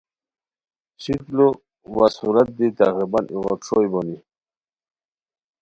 [1.03, 1.37] شکل
[1.95, 4.17] وا صورت دی تقریباً ایغوت ݰوئے بونی